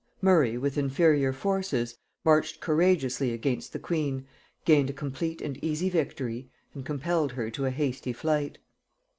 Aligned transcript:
Murray, 0.19 0.57
with 0.57 0.79
inferior 0.79 1.31
forces, 1.31 1.95
marched 2.25 2.59
courageously 2.59 3.31
against 3.33 3.71
the 3.71 3.77
queen, 3.77 4.25
gained 4.65 4.89
a 4.89 4.93
complete 4.93 5.43
and 5.43 5.63
easy 5.63 5.89
victory, 5.89 6.49
and 6.73 6.83
compelled 6.83 7.33
her 7.33 7.51
to 7.51 7.67
a 7.67 7.69
hasty 7.69 8.11
flight. 8.11 8.57